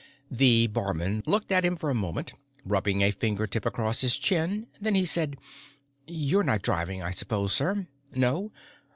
The 0.31 0.65
barman 0.65 1.21
looked 1.27 1.51
at 1.51 1.63
him 1.63 1.75
for 1.75 1.91
a 1.91 1.93
moment, 1.93 2.33
rubbing 2.65 3.03
a 3.03 3.11
fingertip 3.11 3.67
across 3.67 4.01
his 4.01 4.17
chin, 4.17 4.65
then 4.81 4.95
he 4.95 5.05
said: 5.05 5.37
"You're 6.07 6.41
not 6.43 6.63
driving, 6.63 7.03
I 7.03 7.11
suppose, 7.11 7.53
sir? 7.53 7.85
No? 8.15 8.51